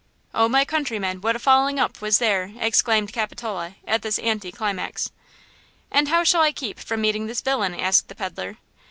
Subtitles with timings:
[0.33, 5.11] "'Oh, my countrymen, what a falling up was there,'" exclaimed Capitola at this anti climax.
[5.91, 8.57] "And how shall I keep from meeting this villain?" asked the peddler.